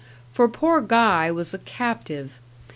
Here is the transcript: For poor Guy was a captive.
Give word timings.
For 0.31 0.47
poor 0.49 0.81
Guy 0.81 1.29
was 1.29 1.53
a 1.53 1.59
captive. 1.59 2.39